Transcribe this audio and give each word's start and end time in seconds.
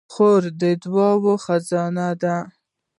خور 0.13 0.41
د 0.59 0.61
دعاوو 0.81 1.33
خزانه 1.43 2.07
ده. 2.21 2.37